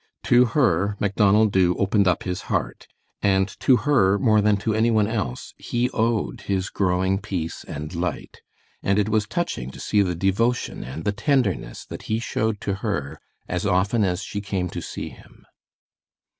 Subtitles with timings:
[0.23, 2.87] To her Macdonald Dubh opened up his heart,
[3.21, 7.93] and to her, more than to any one else, he owed his growing peace and
[7.93, 8.41] light;
[8.81, 12.73] and it was touching to see the devotion and the tenderness that he showed to
[12.81, 15.45] her as often as she came to see him.